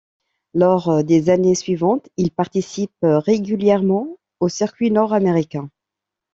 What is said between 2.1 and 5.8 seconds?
il participe régulièrement au circuit nord-américain.